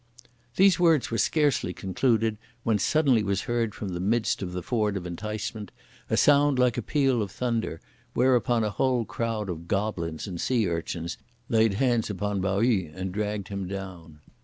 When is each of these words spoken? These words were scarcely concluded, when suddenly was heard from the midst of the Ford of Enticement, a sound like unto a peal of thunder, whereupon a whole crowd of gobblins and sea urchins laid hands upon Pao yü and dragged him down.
These 0.55 0.79
words 0.79 1.11
were 1.11 1.19
scarcely 1.19 1.73
concluded, 1.73 2.39
when 2.63 2.79
suddenly 2.79 3.21
was 3.21 3.41
heard 3.41 3.75
from 3.75 3.89
the 3.89 3.99
midst 3.99 4.41
of 4.41 4.51
the 4.51 4.63
Ford 4.63 4.97
of 4.97 5.05
Enticement, 5.05 5.71
a 6.09 6.17
sound 6.17 6.57
like 6.57 6.73
unto 6.75 6.79
a 6.79 6.89
peal 6.91 7.21
of 7.21 7.29
thunder, 7.29 7.79
whereupon 8.15 8.63
a 8.63 8.71
whole 8.71 9.05
crowd 9.05 9.47
of 9.47 9.67
gobblins 9.67 10.25
and 10.25 10.41
sea 10.41 10.67
urchins 10.67 11.19
laid 11.49 11.75
hands 11.75 12.09
upon 12.09 12.41
Pao 12.41 12.61
yü 12.61 12.91
and 12.95 13.11
dragged 13.11 13.49
him 13.49 13.67
down. 13.67 14.21